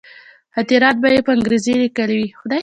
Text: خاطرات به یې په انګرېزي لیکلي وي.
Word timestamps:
خاطرات 0.55 0.95
به 1.01 1.07
یې 1.13 1.21
په 1.25 1.31
انګرېزي 1.35 1.73
لیکلي 1.83 2.15
وي. 2.19 2.29